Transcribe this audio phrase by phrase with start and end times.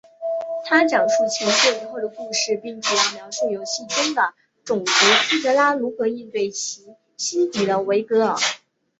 [0.65, 4.33] 它讲述前作以后的故事并主要描述游戏中的
[4.65, 4.91] 种族
[5.29, 8.35] 希格拉如何应对其新敌人维格尔。